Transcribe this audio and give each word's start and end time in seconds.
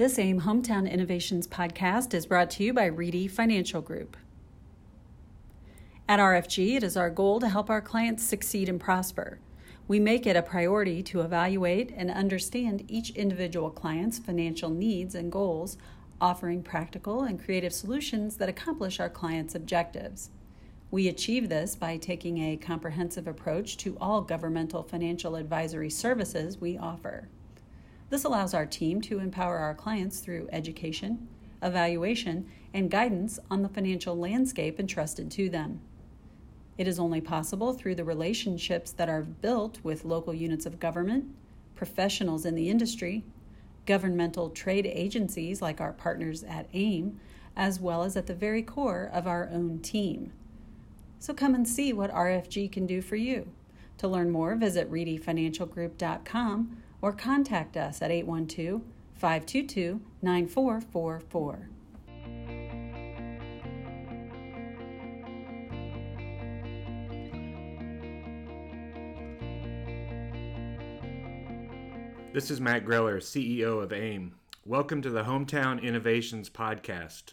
This 0.00 0.18
AIM 0.18 0.40
Hometown 0.40 0.90
Innovations 0.90 1.46
podcast 1.46 2.14
is 2.14 2.24
brought 2.24 2.48
to 2.52 2.64
you 2.64 2.72
by 2.72 2.86
Reedy 2.86 3.28
Financial 3.28 3.82
Group. 3.82 4.16
At 6.08 6.18
RFG, 6.18 6.76
it 6.76 6.82
is 6.82 6.96
our 6.96 7.10
goal 7.10 7.38
to 7.38 7.50
help 7.50 7.68
our 7.68 7.82
clients 7.82 8.24
succeed 8.24 8.70
and 8.70 8.80
prosper. 8.80 9.40
We 9.88 10.00
make 10.00 10.26
it 10.26 10.36
a 10.36 10.42
priority 10.42 11.02
to 11.02 11.20
evaluate 11.20 11.92
and 11.94 12.10
understand 12.10 12.86
each 12.88 13.10
individual 13.10 13.68
client's 13.68 14.18
financial 14.18 14.70
needs 14.70 15.14
and 15.14 15.30
goals, 15.30 15.76
offering 16.18 16.62
practical 16.62 17.24
and 17.24 17.38
creative 17.38 17.74
solutions 17.74 18.38
that 18.38 18.48
accomplish 18.48 19.00
our 19.00 19.10
clients' 19.10 19.54
objectives. 19.54 20.30
We 20.90 21.08
achieve 21.08 21.50
this 21.50 21.76
by 21.76 21.98
taking 21.98 22.38
a 22.38 22.56
comprehensive 22.56 23.28
approach 23.28 23.76
to 23.76 23.98
all 24.00 24.22
governmental 24.22 24.82
financial 24.82 25.36
advisory 25.36 25.90
services 25.90 26.56
we 26.56 26.78
offer. 26.78 27.28
This 28.10 28.24
allows 28.24 28.54
our 28.54 28.66
team 28.66 29.00
to 29.02 29.20
empower 29.20 29.58
our 29.58 29.74
clients 29.74 30.18
through 30.18 30.48
education, 30.50 31.28
evaluation, 31.62 32.46
and 32.74 32.90
guidance 32.90 33.38
on 33.50 33.62
the 33.62 33.68
financial 33.68 34.16
landscape 34.16 34.80
entrusted 34.80 35.30
to 35.30 35.48
them. 35.48 35.80
It 36.76 36.88
is 36.88 36.98
only 36.98 37.20
possible 37.20 37.72
through 37.72 37.94
the 37.94 38.04
relationships 38.04 38.90
that 38.92 39.08
are 39.08 39.22
built 39.22 39.78
with 39.84 40.04
local 40.04 40.34
units 40.34 40.66
of 40.66 40.80
government, 40.80 41.26
professionals 41.76 42.44
in 42.44 42.56
the 42.56 42.68
industry, 42.68 43.24
governmental 43.86 44.50
trade 44.50 44.86
agencies 44.86 45.62
like 45.62 45.80
our 45.80 45.92
partners 45.92 46.42
at 46.42 46.68
AIM, 46.72 47.20
as 47.56 47.78
well 47.78 48.02
as 48.02 48.16
at 48.16 48.26
the 48.26 48.34
very 48.34 48.62
core 48.62 49.08
of 49.12 49.26
our 49.26 49.48
own 49.52 49.78
team. 49.80 50.32
So 51.20 51.32
come 51.32 51.54
and 51.54 51.68
see 51.68 51.92
what 51.92 52.12
RFG 52.12 52.72
can 52.72 52.86
do 52.86 53.02
for 53.02 53.16
you. 53.16 53.48
To 53.98 54.08
learn 54.08 54.30
more, 54.30 54.56
visit 54.56 54.90
reedyfinancialgroup.com 54.90 56.79
or 57.02 57.12
contact 57.12 57.76
us 57.76 58.02
at 58.02 58.10
812 58.10 58.82
522 59.14 60.00
9444. 60.22 61.68
This 72.32 72.50
is 72.50 72.60
Matt 72.60 72.84
Greller, 72.84 73.16
CEO 73.18 73.82
of 73.82 73.92
AIM. 73.92 74.36
Welcome 74.64 75.02
to 75.02 75.10
the 75.10 75.24
Hometown 75.24 75.82
Innovations 75.82 76.48
Podcast. 76.48 77.32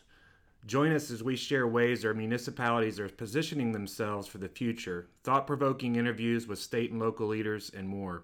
Join 0.65 0.91
us 0.91 1.11
as 1.11 1.21
we 1.21 1.35
share 1.35 1.67
ways 1.67 2.03
our 2.03 2.15
municipalities 2.15 2.99
are 2.99 3.07
positioning 3.07 3.71
themselves 3.71 4.27
for 4.27 4.39
the 4.39 4.49
future, 4.49 5.07
thought 5.23 5.45
provoking 5.45 5.97
interviews 5.97 6.47
with 6.47 6.57
state 6.57 6.91
and 6.91 6.99
local 6.99 7.27
leaders, 7.27 7.71
and 7.77 7.87
more. 7.87 8.23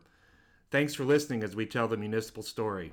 Thanks 0.74 0.96
for 0.96 1.06
listening 1.06 1.44
as 1.44 1.56
we 1.56 1.68
tell 1.68 1.88
the 1.88 1.98
municipal 1.98 2.42
story. 2.42 2.92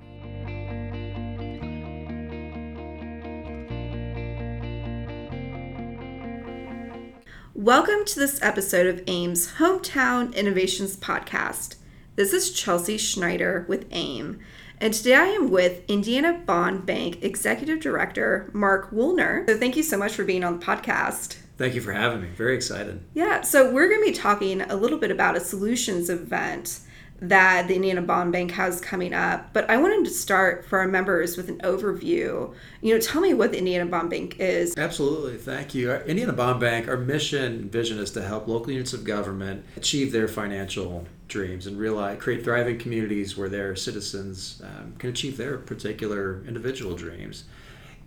Welcome 7.55 8.05
to 8.05 8.19
this 8.19 8.39
episode 8.43 8.85
of 8.85 9.01
AIM's 9.07 9.53
Hometown 9.53 10.35
Innovations 10.35 10.95
Podcast. 10.95 11.77
This 12.17 12.33
is 12.33 12.51
Chelsea 12.51 12.99
Schneider 12.99 13.65
with 13.67 13.87
AIM, 13.89 14.39
and 14.79 14.93
today 14.93 15.15
I 15.15 15.25
am 15.29 15.49
with 15.49 15.83
Indiana 15.89 16.39
Bond 16.45 16.85
Bank 16.85 17.23
Executive 17.23 17.79
Director 17.79 18.51
Mark 18.53 18.91
Wuellner. 18.91 19.49
So, 19.49 19.57
thank 19.57 19.75
you 19.75 19.81
so 19.81 19.97
much 19.97 20.13
for 20.13 20.23
being 20.23 20.43
on 20.43 20.59
the 20.59 20.63
podcast. 20.63 21.37
Thank 21.57 21.73
you 21.73 21.81
for 21.81 21.93
having 21.93 22.21
me. 22.21 22.27
Very 22.27 22.53
excited. 22.53 23.03
Yeah, 23.15 23.41
so 23.41 23.73
we're 23.73 23.89
going 23.89 24.01
to 24.01 24.11
be 24.11 24.15
talking 24.15 24.61
a 24.61 24.75
little 24.75 24.99
bit 24.99 25.09
about 25.09 25.35
a 25.35 25.39
solutions 25.39 26.11
event 26.11 26.81
that 27.21 27.67
the 27.67 27.75
Indiana 27.75 28.01
Bond 28.01 28.31
Bank 28.31 28.51
has 28.51 28.81
coming 28.81 29.13
up. 29.13 29.53
But 29.53 29.69
I 29.69 29.77
wanted 29.77 30.05
to 30.05 30.11
start 30.11 30.65
for 30.65 30.79
our 30.79 30.87
members 30.87 31.37
with 31.37 31.49
an 31.49 31.59
overview. 31.59 32.53
You 32.81 32.93
know, 32.93 32.99
tell 32.99 33.21
me 33.21 33.35
what 33.35 33.51
the 33.51 33.59
Indiana 33.59 33.85
Bond 33.85 34.09
Bank 34.09 34.37
is. 34.39 34.75
Absolutely, 34.75 35.37
thank 35.37 35.75
you. 35.75 35.91
Our 35.91 36.01
Indiana 36.01 36.33
Bond 36.33 36.59
Bank, 36.59 36.87
our 36.87 36.97
mission 36.97 37.69
vision 37.69 37.99
is 37.99 38.09
to 38.11 38.23
help 38.23 38.47
local 38.47 38.71
units 38.71 38.93
of 38.93 39.03
government 39.03 39.63
achieve 39.77 40.11
their 40.11 40.27
financial 40.27 41.05
dreams 41.27 41.67
and 41.67 41.77
realize 41.77 42.19
create 42.19 42.43
thriving 42.43 42.79
communities 42.79 43.37
where 43.37 43.49
their 43.49 43.75
citizens 43.75 44.61
um, 44.65 44.95
can 44.97 45.11
achieve 45.11 45.37
their 45.37 45.57
particular 45.57 46.43
individual 46.47 46.95
dreams. 46.95 47.43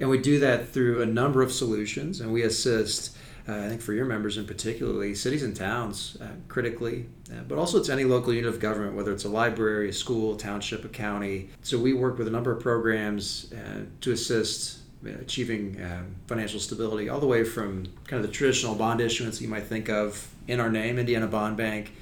And 0.00 0.10
we 0.10 0.18
do 0.18 0.40
that 0.40 0.70
through 0.70 1.02
a 1.02 1.06
number 1.06 1.40
of 1.40 1.52
solutions, 1.52 2.20
and 2.20 2.32
we 2.32 2.42
assist 2.42 3.16
uh, 3.46 3.56
I 3.56 3.68
think 3.68 3.82
for 3.82 3.92
your 3.92 4.06
members 4.06 4.38
in 4.38 4.46
particularly, 4.46 5.14
cities 5.14 5.42
and 5.42 5.54
towns 5.54 6.16
uh, 6.20 6.28
critically, 6.48 7.06
uh, 7.30 7.42
but 7.46 7.58
also 7.58 7.78
it's 7.78 7.90
any 7.90 8.04
local 8.04 8.32
unit 8.32 8.48
of 8.48 8.58
government, 8.58 8.94
whether 8.94 9.12
it's 9.12 9.24
a 9.24 9.28
library, 9.28 9.90
a 9.90 9.92
school, 9.92 10.36
township, 10.36 10.84
a 10.84 10.88
county. 10.88 11.50
So 11.62 11.78
we 11.78 11.92
work 11.92 12.16
with 12.16 12.26
a 12.26 12.30
number 12.30 12.50
of 12.52 12.60
programs 12.60 13.52
uh, 13.52 13.82
to 14.00 14.12
assist 14.12 14.78
achieving 15.20 15.78
um, 15.84 16.14
financial 16.26 16.58
stability, 16.58 17.10
all 17.10 17.20
the 17.20 17.26
way 17.26 17.44
from 17.44 17.84
kind 18.06 18.22
of 18.22 18.22
the 18.22 18.32
traditional 18.32 18.74
bond 18.74 19.02
issuance 19.02 19.38
you 19.40 19.48
might 19.48 19.64
think 19.64 19.90
of 19.90 20.26
in 20.48 20.60
our 20.60 20.70
name, 20.70 20.98
Indiana 20.98 21.26
Bond 21.26 21.58
Bank, 21.58 21.92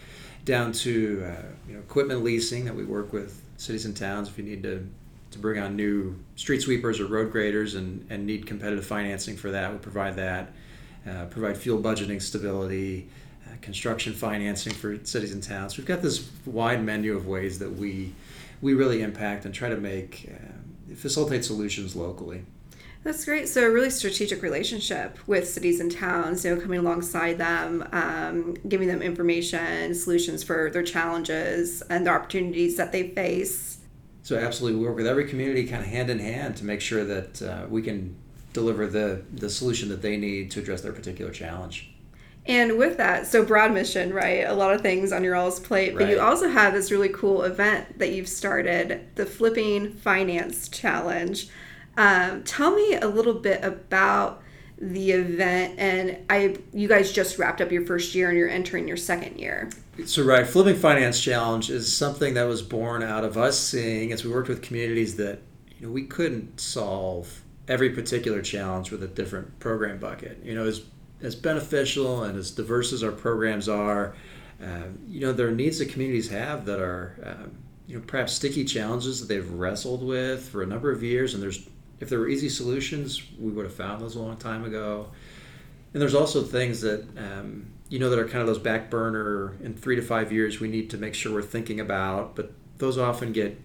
down 0.44 0.70
to 0.72 1.24
uh, 1.26 1.42
you 1.66 1.74
know, 1.74 1.80
equipment 1.80 2.22
leasing 2.22 2.64
that 2.64 2.74
we 2.76 2.84
work 2.84 3.12
with 3.12 3.42
cities 3.56 3.84
and 3.84 3.96
towns 3.96 4.28
if 4.28 4.38
you 4.38 4.44
need 4.44 4.62
to 4.62 4.88
to 5.32 5.38
bring 5.38 5.58
on 5.58 5.74
new 5.74 6.14
street 6.36 6.60
sweepers 6.60 7.00
or 7.00 7.06
road 7.06 7.32
graders 7.32 7.74
and, 7.74 8.06
and 8.10 8.26
need 8.26 8.46
competitive 8.46 8.84
financing 8.84 9.34
for 9.34 9.50
that, 9.50 9.72
we 9.72 9.78
provide 9.78 10.14
that 10.14 10.52
uh, 11.08 11.26
provide 11.26 11.56
fuel 11.56 11.80
budgeting 11.80 12.20
stability, 12.20 13.08
uh, 13.46 13.56
construction 13.60 14.12
financing 14.12 14.72
for 14.72 14.98
cities 15.04 15.32
and 15.32 15.42
towns. 15.42 15.76
We've 15.76 15.86
got 15.86 16.02
this 16.02 16.30
wide 16.46 16.84
menu 16.84 17.16
of 17.16 17.26
ways 17.26 17.58
that 17.58 17.72
we 17.72 18.14
we 18.60 18.74
really 18.74 19.02
impact 19.02 19.44
and 19.44 19.52
try 19.52 19.68
to 19.68 19.76
make 19.76 20.30
uh, 20.32 20.94
facilitate 20.94 21.44
solutions 21.44 21.96
locally. 21.96 22.44
That's 23.02 23.24
great. 23.24 23.48
So 23.48 23.66
a 23.66 23.70
really 23.70 23.90
strategic 23.90 24.42
relationship 24.42 25.18
with 25.26 25.48
cities 25.48 25.80
and 25.80 25.90
towns, 25.90 26.44
you 26.44 26.54
know, 26.54 26.60
coming 26.60 26.78
alongside 26.78 27.38
them, 27.38 27.88
um, 27.90 28.54
giving 28.68 28.86
them 28.86 29.02
information, 29.02 29.92
solutions 29.96 30.44
for 30.44 30.70
their 30.70 30.84
challenges 30.84 31.82
and 31.90 32.06
the 32.06 32.10
opportunities 32.10 32.76
that 32.76 32.92
they 32.92 33.08
face. 33.08 33.78
So 34.22 34.38
absolutely, 34.38 34.78
we 34.78 34.86
work 34.86 34.96
with 34.96 35.08
every 35.08 35.26
community 35.26 35.66
kind 35.66 35.82
of 35.82 35.88
hand 35.88 36.10
in 36.10 36.20
hand 36.20 36.56
to 36.58 36.64
make 36.64 36.80
sure 36.80 37.04
that 37.04 37.42
uh, 37.42 37.66
we 37.68 37.82
can 37.82 38.14
deliver 38.52 38.86
the 38.86 39.22
the 39.32 39.50
solution 39.50 39.88
that 39.88 40.02
they 40.02 40.16
need 40.16 40.50
to 40.52 40.60
address 40.60 40.82
their 40.82 40.92
particular 40.92 41.30
challenge. 41.30 41.92
And 42.44 42.76
with 42.76 42.96
that, 42.96 43.26
so 43.28 43.44
broad 43.44 43.72
mission, 43.72 44.12
right? 44.12 44.44
A 44.44 44.52
lot 44.52 44.74
of 44.74 44.80
things 44.80 45.12
on 45.12 45.22
your 45.22 45.36
all's 45.36 45.60
plate, 45.60 45.94
but 45.94 46.04
right. 46.04 46.10
you 46.10 46.20
also 46.20 46.48
have 46.48 46.72
this 46.72 46.90
really 46.90 47.08
cool 47.08 47.42
event 47.42 48.00
that 48.00 48.12
you've 48.12 48.28
started, 48.28 49.06
the 49.14 49.24
Flipping 49.24 49.92
Finance 49.92 50.68
Challenge. 50.68 51.48
Um, 51.96 52.42
tell 52.42 52.74
me 52.74 52.96
a 52.96 53.06
little 53.06 53.34
bit 53.34 53.62
about 53.62 54.42
the 54.76 55.12
event, 55.12 55.78
and 55.78 56.18
I, 56.28 56.56
you 56.72 56.88
guys 56.88 57.12
just 57.12 57.38
wrapped 57.38 57.60
up 57.60 57.70
your 57.70 57.86
first 57.86 58.12
year, 58.12 58.30
and 58.30 58.36
you're 58.36 58.48
entering 58.48 58.88
your 58.88 58.96
second 58.96 59.38
year. 59.38 59.70
So 60.06 60.24
right, 60.24 60.44
Flipping 60.44 60.74
Finance 60.74 61.20
Challenge 61.20 61.70
is 61.70 61.94
something 61.94 62.34
that 62.34 62.44
was 62.44 62.62
born 62.62 63.04
out 63.04 63.22
of 63.22 63.38
us 63.38 63.56
seeing 63.56 64.10
as 64.10 64.24
we 64.24 64.32
worked 64.32 64.48
with 64.48 64.62
communities 64.62 65.16
that 65.16 65.38
you 65.78 65.86
know 65.86 65.92
we 65.92 66.02
couldn't 66.06 66.58
solve 66.58 67.42
every 67.72 67.88
particular 67.90 68.42
challenge 68.42 68.90
with 68.90 69.02
a 69.02 69.08
different 69.08 69.58
program 69.58 69.98
bucket. 69.98 70.38
You 70.44 70.54
know, 70.54 70.66
as 70.66 70.82
as 71.22 71.34
beneficial 71.34 72.24
and 72.24 72.36
as 72.36 72.50
diverse 72.50 72.92
as 72.92 73.02
our 73.02 73.12
programs 73.12 73.68
are, 73.68 74.14
um, 74.60 74.98
you 75.08 75.20
know, 75.20 75.32
there 75.32 75.48
are 75.48 75.52
needs 75.52 75.78
that 75.78 75.88
communities 75.88 76.28
have 76.28 76.66
that 76.66 76.80
are, 76.80 77.16
um, 77.24 77.52
you 77.86 77.96
know, 77.96 78.04
perhaps 78.06 78.32
sticky 78.32 78.64
challenges 78.64 79.20
that 79.20 79.26
they've 79.26 79.50
wrestled 79.50 80.02
with 80.02 80.48
for 80.48 80.62
a 80.62 80.66
number 80.66 80.90
of 80.90 81.02
years. 81.02 81.32
And 81.32 81.42
there's, 81.42 81.66
if 82.00 82.08
there 82.08 82.18
were 82.18 82.28
easy 82.28 82.48
solutions, 82.48 83.22
we 83.38 83.52
would 83.52 83.64
have 83.64 83.74
found 83.74 84.02
those 84.02 84.16
a 84.16 84.20
long 84.20 84.36
time 84.36 84.64
ago. 84.64 85.08
And 85.94 86.02
there's 86.02 86.14
also 86.14 86.42
things 86.42 86.80
that, 86.80 87.06
um, 87.16 87.70
you 87.88 87.98
know, 87.98 88.10
that 88.10 88.18
are 88.18 88.28
kind 88.28 88.40
of 88.40 88.48
those 88.48 88.58
back 88.58 88.90
burner 88.90 89.56
in 89.62 89.74
three 89.74 89.96
to 89.96 90.02
five 90.02 90.32
years 90.32 90.60
we 90.60 90.68
need 90.68 90.90
to 90.90 90.98
make 90.98 91.14
sure 91.14 91.32
we're 91.32 91.42
thinking 91.42 91.78
about, 91.78 92.34
but 92.34 92.52
those 92.78 92.98
often 92.98 93.32
get 93.32 93.60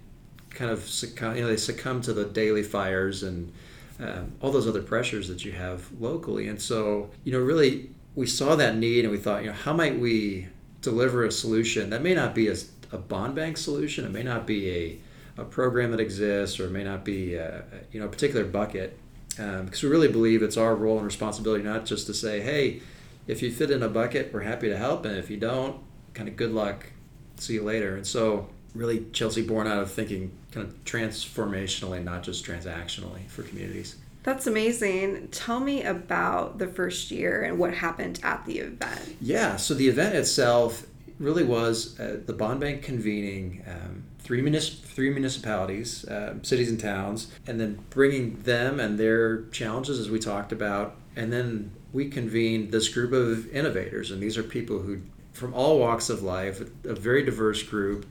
kind 0.51 0.69
of 0.69 0.88
succumb, 0.88 1.35
you 1.35 1.41
know, 1.41 1.47
they 1.47 1.57
succumb 1.57 2.01
to 2.01 2.13
the 2.13 2.25
daily 2.25 2.63
fires 2.63 3.24
and 3.24 3.51
um, 3.99 4.33
all 4.41 4.51
those 4.51 4.67
other 4.67 4.81
pressures 4.81 5.27
that 5.27 5.44
you 5.44 5.51
have 5.53 5.91
locally. 5.99 6.47
And 6.47 6.61
so, 6.61 7.09
you 7.23 7.31
know, 7.31 7.39
really, 7.39 7.89
we 8.15 8.27
saw 8.27 8.55
that 8.55 8.75
need 8.75 9.05
and 9.05 9.11
we 9.11 9.17
thought, 9.17 9.44
you 9.44 9.49
know, 9.49 9.55
how 9.55 9.73
might 9.73 9.99
we 9.99 10.47
deliver 10.81 11.25
a 11.25 11.31
solution 11.31 11.89
that 11.89 12.01
may 12.01 12.13
not 12.13 12.33
be 12.35 12.47
a, 12.47 12.55
a 12.91 12.97
bond 12.97 13.35
bank 13.35 13.57
solution, 13.57 14.05
it 14.05 14.11
may 14.11 14.23
not 14.23 14.47
be 14.47 14.69
a, 14.71 14.97
a 15.41 15.45
program 15.45 15.91
that 15.91 15.99
exists, 15.99 16.59
or 16.59 16.65
it 16.65 16.71
may 16.71 16.83
not 16.83 17.03
be 17.03 17.35
a, 17.35 17.63
you 17.91 17.99
know 17.99 18.05
a 18.05 18.09
particular 18.09 18.45
bucket, 18.45 18.97
um, 19.39 19.65
because 19.65 19.83
we 19.83 19.89
really 19.89 20.07
believe 20.07 20.41
it's 20.41 20.57
our 20.57 20.75
role 20.75 20.97
and 20.97 21.05
responsibility 21.05 21.63
not 21.63 21.85
just 21.85 22.07
to 22.07 22.13
say, 22.13 22.41
hey, 22.41 22.81
if 23.27 23.41
you 23.41 23.51
fit 23.51 23.69
in 23.69 23.83
a 23.83 23.89
bucket, 23.89 24.33
we're 24.33 24.41
happy 24.41 24.69
to 24.69 24.77
help, 24.77 25.05
and 25.05 25.17
if 25.17 25.29
you 25.29 25.38
don't, 25.38 25.81
kind 26.13 26.29
of 26.29 26.35
good 26.35 26.51
luck, 26.51 26.88
see 27.35 27.53
you 27.53 27.63
later. 27.63 27.95
And 27.95 28.07
so 28.07 28.50
really 28.75 29.05
Chelsea 29.11 29.41
born 29.41 29.67
out 29.67 29.79
of 29.79 29.91
thinking 29.91 30.31
kind 30.51 30.67
of 30.67 30.83
transformationally, 30.83 32.03
not 32.03 32.23
just 32.23 32.45
transactionally 32.45 33.27
for 33.27 33.43
communities. 33.43 33.95
That's 34.23 34.45
amazing. 34.45 35.29
Tell 35.29 35.59
me 35.61 35.83
about 35.83 36.57
the 36.57 36.67
first 36.67 37.11
year 37.11 37.43
and 37.43 37.57
what 37.57 37.73
happened 37.73 38.19
at 38.23 38.45
the 38.45 38.59
event. 38.59 39.15
Yeah, 39.21 39.55
so 39.55 39.73
the 39.73 39.87
event 39.87 40.15
itself 40.15 40.85
really 41.17 41.43
was 41.43 41.99
uh, 41.99 42.19
the 42.25 42.33
bond 42.33 42.59
bank 42.59 42.83
convening 42.83 43.63
um, 43.67 44.03
three, 44.19 44.41
munis- 44.41 44.79
three 44.79 45.09
municipalities, 45.09 46.05
uh, 46.05 46.35
cities 46.41 46.69
and 46.69 46.79
towns, 46.79 47.31
and 47.47 47.59
then 47.59 47.79
bringing 47.89 48.41
them 48.43 48.79
and 48.81 48.99
their 48.99 49.43
challenges, 49.45 49.99
as 49.99 50.09
we 50.09 50.19
talked 50.19 50.51
about. 50.51 50.95
And 51.15 51.31
then 51.31 51.71
we 51.93 52.09
convened 52.09 52.71
this 52.71 52.89
group 52.89 53.13
of 53.13 53.49
innovators, 53.53 54.11
and 54.11 54.21
these 54.21 54.37
are 54.37 54.43
people 54.43 54.79
who, 54.79 55.01
from 55.31 55.53
all 55.53 55.79
walks 55.79 56.09
of 56.09 56.21
life, 56.21 56.61
a 56.83 56.93
very 56.93 57.23
diverse 57.23 57.63
group, 57.63 58.05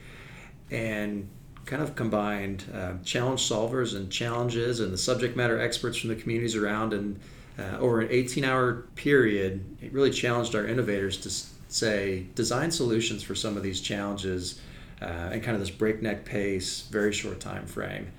and 0.71 1.29
kind 1.65 1.83
of 1.83 1.97
combined 1.97 2.65
uh, 2.73 2.93
challenge 3.05 3.49
solvers 3.49 3.97
and 3.97 4.11
challenges 4.11 4.81
and 4.81 4.93
the 4.93 4.99
subject 4.99 5.37
matter 5.37 5.61
experts 5.61 5.99
from 5.99 6.09
the 6.09 6.17
communities 6.17 6.55
around. 6.55 6.93
And 6.93 7.21
uh, 7.59 7.79
over 7.79 8.01
an 8.01 8.09
18 8.11 8.45
hour 8.45 8.87
period, 8.95 9.65
it 9.81 9.93
really 9.93 10.11
challenged 10.11 10.55
our 10.55 10.67
innovators 10.67 11.17
to 11.19 11.31
say, 11.69 12.27
design 12.35 12.71
solutions 12.71 13.23
for 13.23 13.35
some 13.35 13.57
of 13.57 13.63
these 13.63 13.81
challenges 13.81 14.61
uh, 15.03 15.31
and 15.33 15.43
kind 15.43 15.55
of 15.55 15.61
this 15.61 15.71
breakneck 15.71 16.25
pace, 16.25 16.83
very 16.83 17.13
short 17.13 17.41
time 17.41 17.67
frame. 17.67 18.13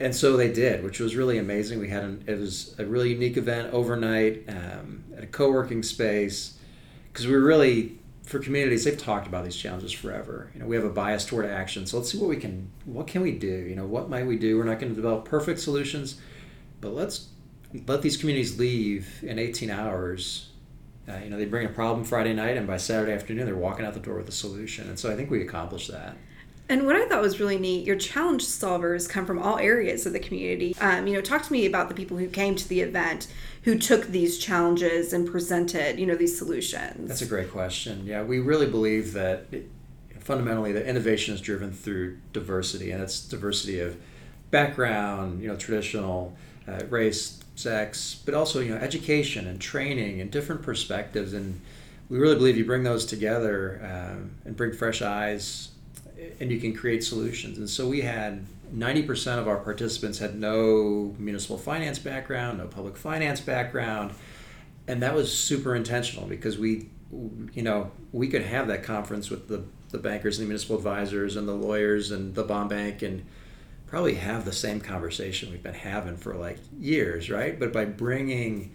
And 0.00 0.14
so 0.14 0.36
they 0.36 0.50
did, 0.50 0.82
which 0.82 0.98
was 0.98 1.14
really 1.14 1.38
amazing. 1.38 1.78
We 1.78 1.88
had 1.88 2.02
an, 2.02 2.24
it 2.26 2.38
was 2.38 2.74
a 2.78 2.84
really 2.84 3.10
unique 3.12 3.36
event 3.36 3.72
overnight 3.72 4.48
um, 4.48 5.04
at 5.16 5.22
a 5.22 5.28
co-working 5.28 5.82
space 5.82 6.58
because 7.12 7.26
we 7.26 7.34
really 7.34 7.98
for 8.32 8.38
communities 8.38 8.84
they've 8.84 8.98
talked 8.98 9.26
about 9.26 9.44
these 9.44 9.54
challenges 9.54 9.92
forever. 9.92 10.50
You 10.54 10.60
know 10.60 10.66
we 10.66 10.74
have 10.74 10.84
a 10.84 10.90
bias 10.90 11.24
toward 11.26 11.44
action 11.44 11.86
so 11.86 11.98
let's 11.98 12.10
see 12.10 12.18
what 12.18 12.28
we 12.28 12.38
can 12.38 12.72
what 12.86 13.06
can 13.06 13.20
we 13.20 13.32
do? 13.32 13.46
You 13.46 13.76
know 13.76 13.86
what 13.86 14.08
might 14.08 14.26
we 14.26 14.36
do? 14.36 14.56
We're 14.56 14.64
not 14.64 14.80
going 14.80 14.90
to 14.90 14.96
develop 14.96 15.26
perfect 15.26 15.60
solutions 15.60 16.18
but 16.80 16.94
let's 16.94 17.28
let 17.86 18.02
these 18.02 18.16
communities 18.16 18.58
leave 18.58 19.22
in 19.22 19.38
18 19.38 19.70
hours. 19.70 20.48
Uh, 21.08 21.18
you 21.22 21.30
know 21.30 21.36
they 21.36 21.44
bring 21.44 21.66
a 21.66 21.68
problem 21.68 22.04
friday 22.04 22.32
night 22.32 22.56
and 22.56 22.64
by 22.64 22.76
saturday 22.76 23.12
afternoon 23.12 23.44
they're 23.44 23.56
walking 23.56 23.84
out 23.84 23.92
the 23.92 23.98
door 23.98 24.18
with 24.18 24.28
a 24.28 24.32
solution 24.32 24.88
and 24.88 24.96
so 24.96 25.10
i 25.10 25.16
think 25.16 25.32
we 25.32 25.42
accomplished 25.42 25.90
that 25.90 26.16
and 26.68 26.86
what 26.86 26.96
I 26.96 27.06
thought 27.06 27.20
was 27.20 27.40
really 27.40 27.58
neat, 27.58 27.86
your 27.86 27.96
challenge 27.96 28.44
solvers 28.44 29.08
come 29.08 29.26
from 29.26 29.38
all 29.38 29.58
areas 29.58 30.06
of 30.06 30.12
the 30.12 30.18
community. 30.20 30.74
Um, 30.80 31.06
you 31.06 31.14
know, 31.14 31.20
talk 31.20 31.42
to 31.42 31.52
me 31.52 31.66
about 31.66 31.88
the 31.88 31.94
people 31.94 32.16
who 32.16 32.28
came 32.28 32.54
to 32.56 32.68
the 32.68 32.80
event 32.80 33.26
who 33.64 33.78
took 33.78 34.06
these 34.06 34.38
challenges 34.38 35.12
and 35.12 35.26
presented, 35.26 35.98
you 35.98 36.06
know, 36.06 36.14
these 36.14 36.36
solutions. 36.36 37.08
That's 37.08 37.22
a 37.22 37.26
great 37.26 37.50
question. 37.50 38.06
Yeah, 38.06 38.22
we 38.22 38.38
really 38.38 38.66
believe 38.66 39.12
that 39.12 39.46
it, 39.52 39.70
fundamentally 40.20 40.72
the 40.72 40.86
innovation 40.86 41.34
is 41.34 41.40
driven 41.40 41.72
through 41.72 42.18
diversity, 42.32 42.90
and 42.90 43.02
it's 43.02 43.20
diversity 43.20 43.80
of 43.80 43.96
background, 44.50 45.42
you 45.42 45.48
know, 45.48 45.56
traditional 45.56 46.34
uh, 46.66 46.84
race, 46.88 47.40
sex, 47.54 48.20
but 48.24 48.34
also 48.34 48.60
you 48.60 48.74
know 48.74 48.80
education 48.80 49.46
and 49.46 49.60
training 49.60 50.20
and 50.20 50.30
different 50.30 50.62
perspectives. 50.62 51.32
And 51.32 51.60
we 52.08 52.18
really 52.18 52.36
believe 52.36 52.56
you 52.56 52.64
bring 52.64 52.82
those 52.82 53.04
together 53.04 53.80
um, 53.82 54.32
and 54.44 54.56
bring 54.56 54.72
fresh 54.72 55.02
eyes 55.02 55.71
and 56.40 56.50
you 56.50 56.58
can 56.58 56.74
create 56.74 57.04
solutions. 57.04 57.58
And 57.58 57.68
so 57.68 57.88
we 57.88 58.00
had 58.00 58.44
90% 58.74 59.38
of 59.38 59.48
our 59.48 59.58
participants 59.58 60.18
had 60.18 60.38
no 60.38 61.14
municipal 61.18 61.58
finance 61.58 61.98
background, 61.98 62.58
no 62.58 62.66
public 62.66 62.96
finance 62.96 63.40
background. 63.40 64.12
And 64.88 65.02
that 65.02 65.14
was 65.14 65.36
super 65.36 65.74
intentional 65.74 66.26
because 66.26 66.58
we, 66.58 66.88
you 67.52 67.62
know, 67.62 67.90
we 68.12 68.28
could 68.28 68.42
have 68.42 68.68
that 68.68 68.82
conference 68.82 69.30
with 69.30 69.48
the, 69.48 69.64
the 69.90 69.98
bankers 69.98 70.38
and 70.38 70.46
the 70.46 70.48
municipal 70.48 70.76
advisors 70.76 71.36
and 71.36 71.46
the 71.46 71.54
lawyers 71.54 72.10
and 72.10 72.34
the 72.34 72.44
bond 72.44 72.70
bank 72.70 73.02
and 73.02 73.24
probably 73.86 74.14
have 74.14 74.44
the 74.46 74.52
same 74.52 74.80
conversation 74.80 75.50
we've 75.50 75.62
been 75.62 75.74
having 75.74 76.16
for 76.16 76.34
like 76.34 76.58
years, 76.80 77.30
right? 77.30 77.60
But 77.60 77.74
by 77.74 77.84
bringing, 77.84 78.72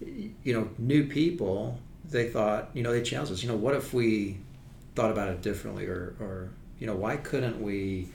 you 0.00 0.52
know, 0.52 0.68
new 0.78 1.06
people, 1.06 1.78
they 2.04 2.28
thought, 2.28 2.68
you 2.74 2.82
know, 2.82 2.92
they 2.92 3.02
challenged 3.02 3.32
us, 3.32 3.42
you 3.42 3.48
know, 3.48 3.56
what 3.56 3.74
if 3.74 3.94
we 3.94 4.36
thought 4.94 5.10
about 5.10 5.28
it 5.28 5.40
differently 5.40 5.86
or, 5.86 6.14
or 6.20 6.50
you 6.80 6.86
know, 6.86 6.96
why 6.96 7.16
couldn't 7.16 7.62
we? 7.62 8.08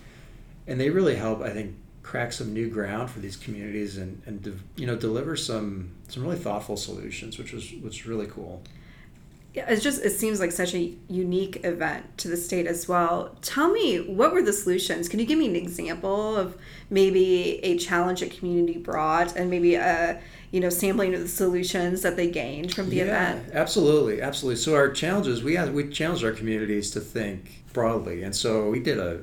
And 0.68 0.80
they 0.80 0.90
really 0.90 1.16
help, 1.16 1.42
I 1.42 1.52
think, 1.52 1.78
crack 2.04 2.34
some 2.34 2.54
new 2.54 2.70
ground 2.70 3.10
for 3.10 3.20
these 3.20 3.36
communities 3.36 3.98
and, 3.98 4.22
and 4.26 4.62
you 4.76 4.86
know 4.86 4.96
deliver 4.96 5.36
some 5.36 5.92
some 6.08 6.24
really 6.24 6.38
thoughtful 6.38 6.76
solutions, 6.76 7.38
which 7.38 7.54
was 7.54 7.72
which 7.82 8.06
really 8.06 8.28
cool. 8.28 8.62
It's 9.56 9.82
just 9.82 10.04
it 10.04 10.12
seems 10.12 10.40
like 10.40 10.52
such 10.52 10.74
a 10.74 10.94
unique 11.08 11.64
event 11.64 12.18
to 12.20 12.28
the 12.28 12.38
state 12.38 12.68
as 12.68 12.88
well. 12.88 13.36
Tell 13.42 13.72
me, 13.72 14.00
what 14.00 14.34
were 14.34 14.42
the 14.42 14.54
solutions? 14.54 15.08
Can 15.08 15.20
you 15.20 15.26
give 15.26 15.40
me 15.40 15.48
an 15.48 15.56
example 15.56 16.36
of 16.36 16.58
maybe 16.90 17.64
a 17.64 17.78
challenge 17.78 18.22
a 18.22 18.28
community 18.28 18.78
brought, 18.78 19.36
and 19.36 19.50
maybe 19.50 19.76
a 19.76 20.22
you 20.52 20.60
know 20.60 20.70
sampling 20.70 21.14
of 21.14 21.22
the 21.22 21.28
solutions 21.28 22.02
that 22.02 22.16
they 22.18 22.30
gained 22.30 22.74
from 22.74 22.90
the 22.90 22.98
yeah, 22.98 23.04
event? 23.04 23.50
Absolutely, 23.54 24.22
absolutely. 24.22 24.58
So 24.58 24.76
our 24.76 24.90
challenges, 24.92 25.44
we 25.44 25.56
had, 25.56 25.74
we 25.74 25.90
challenged 25.90 26.24
our 26.24 26.32
communities 26.32 26.92
to 26.92 27.00
think 27.00 27.64
broadly. 27.74 28.24
And 28.24 28.36
so 28.36 28.70
we 28.70 28.80
did 28.80 29.00
a 29.00 29.22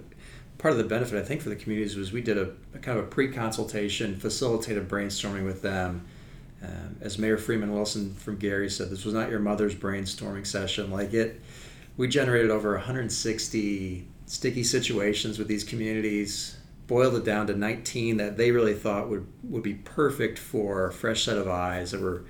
part 0.58 0.72
of 0.72 0.78
the 0.78 0.84
benefit 0.84 1.18
I 1.18 1.26
think 1.26 1.42
for 1.42 1.48
the 1.48 1.56
communities 1.56 1.96
was 1.96 2.12
we 2.12 2.22
did 2.22 2.38
a, 2.38 2.52
a 2.74 2.78
kind 2.78 2.98
of 2.98 3.04
a 3.04 3.08
pre-consultation, 3.08 4.16
facilitated 4.16 4.88
brainstorming 4.88 5.44
with 5.44 5.60
them. 5.60 6.06
Um, 6.62 6.96
as 7.00 7.18
Mayor 7.18 7.38
Freeman 7.38 7.72
Wilson 7.72 8.14
from 8.14 8.36
Gary 8.36 8.70
said, 8.70 8.90
this 8.90 9.04
was 9.04 9.14
not 9.14 9.30
your 9.30 9.40
mother's 9.40 9.74
brainstorming 9.74 10.46
session. 10.46 10.90
Like 10.90 11.12
it, 11.12 11.40
we 11.96 12.08
generated 12.08 12.50
over 12.50 12.72
160 12.72 14.06
sticky 14.26 14.62
situations 14.62 15.38
with 15.38 15.48
these 15.48 15.64
communities, 15.64 16.56
boiled 16.86 17.16
it 17.16 17.24
down 17.24 17.46
to 17.48 17.54
19 17.54 18.16
that 18.18 18.36
they 18.36 18.50
really 18.50 18.74
thought 18.74 19.08
would 19.08 19.26
would 19.42 19.62
be 19.62 19.74
perfect 19.74 20.38
for 20.38 20.86
a 20.86 20.92
fresh 20.92 21.24
set 21.24 21.36
of 21.36 21.48
eyes 21.48 21.90
that 21.90 22.00
were 22.00 22.24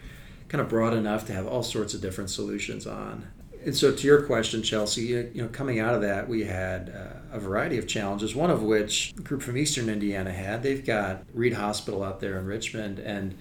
kind 0.49 0.61
of 0.61 0.69
broad 0.69 0.95
enough 0.95 1.27
to 1.27 1.33
have 1.33 1.47
all 1.47 1.63
sorts 1.63 1.95
of 1.95 2.01
different 2.01 2.31
solutions 2.31 2.87
on 2.87 3.27
and 3.65 3.77
so 3.77 3.93
to 3.93 4.07
your 4.07 4.23
question, 4.23 4.63
Chelsea, 4.63 5.03
you 5.03 5.31
know, 5.35 5.49
coming 5.49 5.79
out 5.79 5.95
of 5.95 6.03
that, 6.03 6.29
we 6.29 6.45
had 6.45 6.91
uh, 6.91 7.37
a 7.37 7.39
variety 7.39 7.79
of 7.79 7.87
challenges. 7.87 8.35
One 8.35 8.51
of 8.51 8.63
which 8.63 9.13
a 9.17 9.21
group 9.21 9.43
from 9.43 9.57
Eastern 9.57 9.89
Indiana 9.89 10.33
had. 10.33 10.63
They've 10.63 10.85
got 10.85 11.23
Reid 11.33 11.55
Hospital 11.55 12.03
out 12.03 12.21
there 12.21 12.39
in 12.39 12.47
Richmond, 12.47 12.99
and 12.99 13.37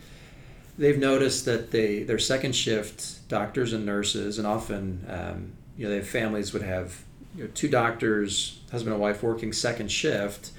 they've 0.77 0.97
noticed 0.97 1.45
that 1.45 1.71
they 1.71 2.03
their 2.03 2.19
second 2.19 2.55
shift 2.55 3.27
doctors 3.27 3.73
and 3.73 3.85
nurses, 3.85 4.37
and 4.37 4.47
often 4.47 5.05
um, 5.09 5.51
you 5.77 5.85
know 5.85 5.89
they 5.89 5.97
have 5.97 6.07
families 6.07 6.53
would 6.53 6.63
have 6.63 7.03
you 7.35 7.45
know, 7.45 7.49
two 7.53 7.69
doctors, 7.69 8.59
husband 8.71 8.93
and 8.93 9.01
wife 9.01 9.23
working 9.23 9.53
second 9.53 9.91
shift 9.91 10.51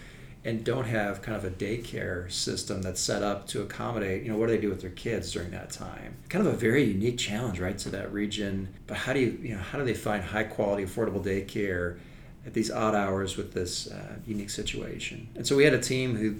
and 0.44 0.64
don't 0.64 0.86
have 0.86 1.22
kind 1.22 1.36
of 1.36 1.44
a 1.44 1.50
daycare 1.50 2.30
system 2.30 2.82
that's 2.82 3.00
set 3.00 3.22
up 3.22 3.46
to 3.46 3.62
accommodate, 3.62 4.24
you 4.24 4.32
know, 4.32 4.36
what 4.36 4.48
do 4.48 4.52
they 4.52 4.60
do 4.60 4.68
with 4.68 4.80
their 4.80 4.90
kids 4.90 5.32
during 5.32 5.50
that 5.52 5.70
time? 5.70 6.16
Kind 6.28 6.46
of 6.46 6.52
a 6.52 6.56
very 6.56 6.82
unique 6.82 7.18
challenge, 7.18 7.60
right, 7.60 7.78
to 7.78 7.90
that 7.90 8.12
region. 8.12 8.74
But 8.86 8.96
how 8.96 9.12
do 9.12 9.20
you, 9.20 9.38
you 9.40 9.54
know, 9.54 9.60
how 9.60 9.78
do 9.78 9.84
they 9.84 9.94
find 9.94 10.22
high 10.22 10.44
quality, 10.44 10.84
affordable 10.84 11.24
daycare 11.24 11.98
at 12.44 12.54
these 12.54 12.72
odd 12.72 12.96
hours 12.96 13.36
with 13.36 13.52
this 13.54 13.88
uh, 13.88 14.16
unique 14.26 14.50
situation? 14.50 15.28
And 15.36 15.46
so 15.46 15.56
we 15.56 15.62
had 15.64 15.74
a 15.74 15.80
team 15.80 16.16
who 16.16 16.36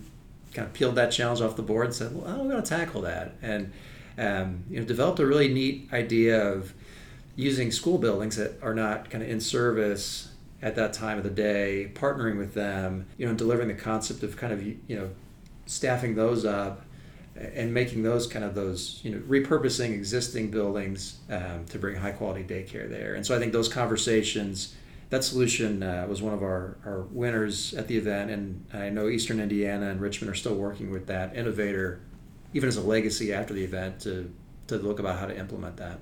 kind 0.55 0.67
of 0.67 0.75
peeled 0.75 0.95
that 0.97 1.11
challenge 1.11 1.41
off 1.41 1.57
the 1.57 1.63
board 1.63 1.87
and 1.87 1.95
said, 1.95 2.15
well, 2.15 2.39
we're 2.39 2.51
going 2.51 2.63
to 2.63 2.69
tackle 2.69 3.03
that. 3.03 3.35
And, 3.43 3.73
um, 4.19 4.65
you 4.69 4.79
know, 4.79 4.85
developed 4.85 5.19
a 5.21 5.27
really 5.27 5.49
neat 5.49 5.89
idea 5.93 6.53
of 6.53 6.75
using 7.37 7.71
school 7.71 7.99
buildings 7.99 8.37
that 8.37 8.59
are 8.63 8.75
not 8.75 9.11
kind 9.11 9.25
of 9.25 9.31
in 9.31 9.41
service 9.41 10.33
at 10.61 10.77
that 10.77 10.93
time 10.93 11.19
of 11.19 11.25
the 11.25 11.31
day, 11.31 11.91
partnering 11.95 12.39
with 12.39 12.55
them, 12.55 13.07
you 13.17 13.27
know, 13.27 13.35
delivering 13.35 13.69
the 13.69 13.75
concept 13.75 14.23
of 14.23 14.37
kind 14.37 14.53
of 14.53 14.63
you 14.63 14.77
know 14.89 15.11
staffing 15.67 16.15
those 16.15 16.45
up 16.45 16.85
and 17.35 17.73
making 17.73 18.03
those 18.03 18.27
kind 18.27 18.45
of 18.45 18.55
those 18.55 19.01
you 19.03 19.11
know 19.11 19.19
repurposing 19.21 19.93
existing 19.93 20.51
buildings 20.51 21.19
um, 21.31 21.65
to 21.69 21.79
bring 21.79 21.97
high 21.97 22.13
quality 22.13 22.45
daycare 22.45 22.89
there. 22.89 23.15
And 23.15 23.27
so 23.27 23.35
I 23.35 23.39
think 23.39 23.53
those 23.53 23.69
conversations. 23.69 24.77
That 25.13 25.23
solution 25.25 25.83
uh, 25.83 26.07
was 26.09 26.23
one 26.23 26.33
of 26.33 26.43
our, 26.43 26.79
our 26.87 27.03
winners 27.11 27.75
at 27.75 27.87
the 27.87 27.99
event, 27.99 28.31
and 28.31 28.65
I 28.73 28.89
know 28.89 29.11
Eastern 29.11 29.41
Indiana 29.41 29.91
and 29.91 30.01
Richmond 30.01 30.31
are 30.33 30.35
still 30.35 30.55
working 30.55 30.91
with 30.91 31.07
that 31.09 31.37
innovator, 31.37 32.01
even 32.55 32.67
as 32.67 32.79
a 32.79 32.81
legacy 32.81 33.31
after 33.31 33.53
the 33.53 33.63
event, 33.63 34.01
to, 34.01 34.33
to 34.69 34.79
look 34.79 35.01
about 35.01 35.19
how 35.19 35.27
to 35.27 35.39
implement 35.39 35.77
that. 35.77 35.99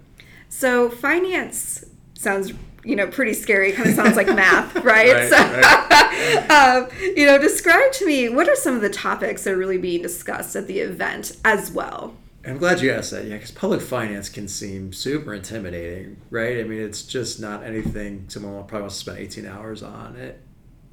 So, 0.49 0.89
finance 0.89 1.85
sounds 2.15 2.53
you 2.85 2.95
know 2.95 3.09
pretty 3.09 3.33
scary 3.33 3.73
kind 3.73 3.89
of 3.89 3.97
sounds 3.97 4.15
like 4.15 4.29
math 4.29 4.75
right, 4.85 5.13
right, 5.13 5.29
so 5.29 5.37
right. 5.37 6.51
um, 6.51 6.89
you 7.17 7.27
know 7.27 7.39
describe 7.39 7.91
to 7.93 8.07
me 8.07 8.29
what 8.29 8.49
are 8.49 8.55
some 8.55 8.75
of 8.75 8.81
the 8.81 8.91
topics 8.91 9.45
that 9.45 9.55
are 9.55 9.57
really 9.57 9.79
being 9.79 10.03
discussed 10.03 10.55
at 10.55 10.67
the 10.67 10.81
event 10.81 11.37
as 11.45 11.71
well 11.73 12.15
i'm 12.47 12.59
glad 12.59 12.81
you 12.81 12.91
asked 12.91 13.11
that 13.11 13.25
yeah 13.25 13.35
because 13.35 13.51
public 13.51 13.81
finance 13.81 14.29
can 14.29 14.49
seem 14.49 14.93
super 14.93 15.35
intimidating 15.35 16.17
right? 16.31 16.61
I 16.61 16.65
mean 16.65 16.81
it's 16.81 17.03
just 17.03 17.41
not 17.41 17.65
anything 17.65 18.25
someone 18.29 18.55
will 18.55 18.63
probably 18.63 18.89
to 18.89 18.95
spend 18.95 19.19
18 19.19 19.47
hours 19.47 19.83
on 19.83 20.17
it. 20.17 20.41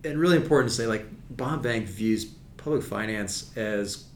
And 0.04 0.20
really 0.20 0.38
important 0.38 0.72
to 0.72 0.76
say 0.76 0.88
like 0.88 1.06
bond 1.30 1.62
bank 1.62 1.88
views 1.88 2.26
public 2.58 2.84
finance 2.84 3.56
as 3.56 4.07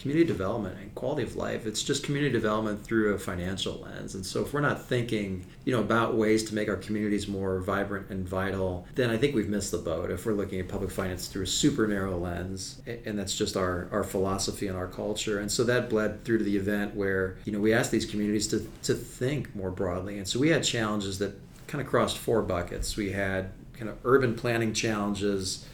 community 0.00 0.26
development 0.26 0.76
and 0.80 0.94
quality 0.94 1.22
of 1.22 1.36
life 1.36 1.66
it's 1.66 1.82
just 1.82 2.02
community 2.02 2.32
development 2.32 2.82
through 2.82 3.14
a 3.14 3.18
financial 3.18 3.74
lens. 3.80 4.14
And 4.14 4.24
so 4.24 4.42
if 4.42 4.52
we're 4.54 4.60
not 4.60 4.78
thinking 4.86 5.44
you 5.64 5.72
know 5.74 5.80
about 5.80 6.14
ways 6.16 6.42
to 6.44 6.54
make 6.54 6.68
our 6.68 6.76
communities 6.76 7.28
more 7.28 7.60
vibrant 7.60 8.10
and 8.10 8.26
vital 8.28 8.86
then 8.94 9.10
i 9.10 9.16
think 9.16 9.34
we've 9.34 9.48
missed 9.48 9.70
the 9.70 9.78
boat 9.78 10.10
if 10.10 10.24
we're 10.26 10.32
looking 10.32 10.58
at 10.58 10.68
public 10.68 10.90
finance 10.90 11.28
through 11.28 11.44
a 11.44 11.46
super 11.46 11.86
narrow 11.86 12.16
lens 12.18 12.80
and 13.04 13.18
that's 13.18 13.36
just 13.36 13.56
our 13.56 13.88
our 13.92 14.04
philosophy 14.04 14.66
and 14.68 14.76
our 14.76 14.86
culture. 14.88 15.38
And 15.40 15.50
so 15.50 15.64
that 15.64 15.88
bled 15.90 16.24
through 16.24 16.38
to 16.38 16.44
the 16.44 16.56
event 16.56 16.94
where 16.94 17.36
you 17.44 17.52
know 17.52 17.60
we 17.60 17.72
asked 17.72 17.90
these 17.90 18.06
communities 18.06 18.46
to 18.48 18.66
to 18.84 18.94
think 18.94 19.54
more 19.54 19.70
broadly. 19.70 20.18
And 20.18 20.26
so 20.26 20.38
we 20.38 20.48
had 20.48 20.64
challenges 20.64 21.18
that 21.18 21.34
kind 21.66 21.82
of 21.82 21.88
crossed 21.88 22.18
four 22.18 22.42
buckets. 22.42 22.96
We 22.96 23.12
had 23.12 23.50
kind 23.74 23.88
of 23.88 23.96
urban 24.04 24.34
planning 24.34 24.72
challenges 24.74 25.66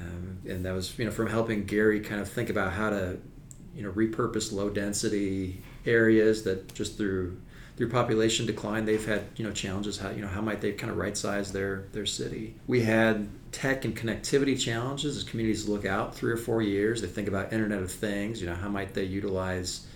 Um, 0.00 0.38
and 0.48 0.64
that 0.64 0.74
was 0.74 0.98
you 0.98 1.04
know 1.04 1.10
from 1.10 1.28
helping 1.28 1.64
Gary 1.64 2.00
kind 2.00 2.20
of 2.20 2.28
think 2.28 2.50
about 2.50 2.72
how 2.72 2.90
to 2.90 3.18
you 3.74 3.82
know 3.82 3.92
repurpose 3.92 4.52
low 4.52 4.70
density 4.70 5.62
areas 5.86 6.42
that 6.44 6.72
just 6.74 6.96
through 6.96 7.36
through 7.76 7.88
population 7.88 8.44
decline 8.44 8.84
they've 8.84 9.04
had 9.04 9.24
you 9.36 9.44
know 9.44 9.52
challenges. 9.52 9.98
How 9.98 10.10
you 10.10 10.22
know 10.22 10.28
how 10.28 10.40
might 10.40 10.60
they 10.60 10.72
kind 10.72 10.90
of 10.90 10.98
right 10.98 11.16
size 11.16 11.52
their 11.52 11.84
their 11.92 12.06
city? 12.06 12.54
We 12.66 12.82
had 12.82 13.28
tech 13.50 13.84
and 13.84 13.96
connectivity 13.96 14.58
challenges 14.58 15.16
as 15.16 15.24
communities 15.24 15.68
look 15.68 15.84
out 15.84 16.14
three 16.14 16.32
or 16.32 16.36
four 16.36 16.62
years. 16.62 17.02
They 17.02 17.08
think 17.08 17.28
about 17.28 17.52
internet 17.52 17.82
of 17.82 17.90
things 17.90 18.40
you 18.40 18.46
know 18.46 18.54
how 18.54 18.68
might 18.68 18.94
they 18.94 19.04
utilize 19.04 19.86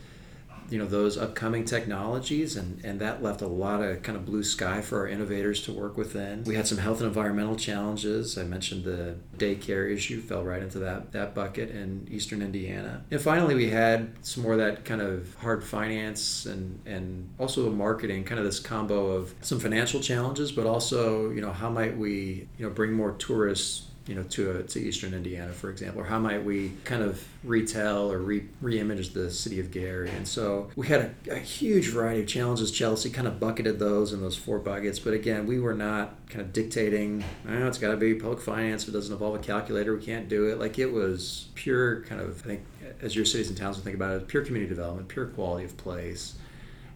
you 0.71 0.79
know 0.79 0.87
those 0.87 1.17
upcoming 1.17 1.65
technologies 1.65 2.57
and 2.57 2.85
and 2.85 3.01
that 3.01 3.23
left 3.23 3.43
a 3.43 3.47
lot 3.47 3.83
of 3.83 4.03
kind 4.03 4.17
of 4.17 4.25
blue 4.25 4.43
sky 4.43 4.81
for 4.81 5.01
our 5.01 5.09
innovators 5.09 5.63
to 5.63 5.73
work 5.73 5.97
within. 5.97 6.45
We 6.45 6.55
had 6.55 6.67
some 6.67 6.79
health 6.79 7.01
and 7.01 7.09
environmental 7.09 7.57
challenges. 7.57 8.37
I 8.39 8.45
mentioned 8.45 8.85
the 8.85 9.17
daycare 9.37 9.91
issue 9.93 10.21
fell 10.21 10.45
right 10.45 10.63
into 10.63 10.79
that 10.81 11.13
that 11.13 11.35
bucket 11.35 11.71
in 11.71 12.09
eastern 12.11 12.43
indiana. 12.43 13.05
And 13.11 13.21
finally 13.21 13.55
we 13.55 13.71
had 13.71 14.13
some 14.25 14.43
more 14.43 14.53
of 14.53 14.59
that 14.59 14.85
kind 14.85 15.01
of 15.01 15.35
hard 15.37 15.63
finance 15.63 16.47
and 16.47 16.81
and 16.87 17.31
also 17.39 17.71
marketing 17.71 18.25
kind 18.25 18.39
of 18.39 18.45
this 18.45 18.61
combo 18.61 19.09
of 19.09 19.35
some 19.41 19.61
financial 19.61 20.01
challenges 20.01 20.53
but 20.53 20.67
also 20.67 21.31
you 21.31 21.41
know 21.41 21.53
how 21.53 21.71
might 21.71 21.97
we 21.97 22.49
you 22.59 22.67
know 22.67 22.71
bring 22.71 22.93
more 22.93 23.13
tourists 23.13 23.87
you 24.07 24.15
know, 24.15 24.23
to 24.23 24.59
a, 24.59 24.63
to 24.63 24.81
Eastern 24.81 25.15
Indiana, 25.15 25.53
for 25.53 25.69
example, 25.69 26.03
or 26.03 26.05
how 26.05 26.19
might 26.19 26.45
we 26.45 26.73
kind 26.85 27.03
of 27.03 27.27
retell 27.43 28.11
or 28.11 28.19
re 28.19 28.45
reimage 28.63 29.13
the 29.13 29.31
city 29.31 29.59
of 29.59 29.71
Gary? 29.71 30.11
And 30.11 30.27
so 30.29 30.71
we 30.77 30.87
had 30.87 31.15
a, 31.27 31.35
a, 31.35 31.39
huge 31.39 31.89
variety 31.91 32.21
of 32.21 32.29
challenges. 32.29 32.71
Chelsea 32.71 33.11
kind 33.11 33.27
of 33.27 33.41
bucketed 33.41 33.79
those 33.79 34.13
in 34.13 34.21
those 34.21 34.37
four 34.37 34.59
buckets, 34.61 34.99
but 34.99 35.13
again, 35.13 35.47
we 35.47 35.59
were 35.59 35.75
not 35.75 36.15
kind 36.29 36.41
of 36.41 36.53
dictating. 36.53 37.25
Oh, 37.49 37.67
it's 37.67 37.79
got 37.79 37.91
to 37.91 37.97
be 37.97 38.15
public 38.15 38.41
finance. 38.41 38.85
If 38.85 38.91
it 38.91 38.93
doesn't 38.93 39.13
involve 39.13 39.35
a 39.35 39.39
calculator, 39.39 39.97
we 39.97 40.05
can't 40.05 40.29
do 40.29 40.49
it. 40.49 40.61
Like 40.61 40.79
it 40.79 40.93
was 40.93 41.49
pure 41.55 42.03
kind 42.03 42.21
of. 42.21 42.45
I 42.45 42.49
think 42.49 42.65
as 43.03 43.17
your 43.17 43.25
cities 43.25 43.49
and 43.49 43.59
towns 43.59 43.77
would 43.77 43.85
think 43.85 43.97
about 43.97 44.13
it, 44.13 44.29
pure 44.29 44.45
community 44.45 44.73
development, 44.73 45.09
pure 45.09 45.27
quality 45.27 45.65
of 45.65 45.77
place. 45.77 46.35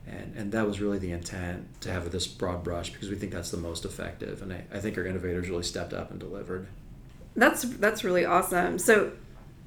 And, 0.06 0.34
and 0.36 0.52
that 0.52 0.66
was 0.66 0.80
really 0.80 0.98
the 0.98 1.12
intent 1.12 1.80
to 1.82 1.92
have 1.92 2.10
this 2.10 2.26
broad 2.26 2.64
brush 2.64 2.90
because 2.90 3.10
we 3.10 3.16
think 3.16 3.32
that's 3.32 3.50
the 3.50 3.56
most 3.56 3.84
effective. 3.84 4.42
And 4.42 4.52
I, 4.52 4.64
I 4.72 4.78
think 4.78 4.96
our 4.96 5.04
innovators 5.04 5.48
really 5.48 5.62
stepped 5.62 5.92
up 5.92 6.10
and 6.10 6.18
delivered. 6.18 6.66
That's 7.36 7.62
that's 7.62 8.04
really 8.04 8.24
awesome. 8.24 8.78
So 8.78 9.12